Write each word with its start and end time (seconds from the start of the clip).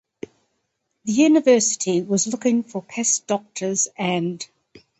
The 1.05 1.11
university 1.11 2.01
was 2.01 2.25
looking 2.25 2.63
for 2.63 2.81
pest 2.81 3.27
doctors 3.27 3.87
and. 3.95 4.43